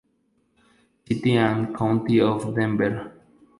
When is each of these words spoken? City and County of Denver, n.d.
City 1.07 1.35
and 1.37 1.77
County 1.77 2.21
of 2.21 2.55
Denver, 2.55 2.85
n.d. 2.87 3.09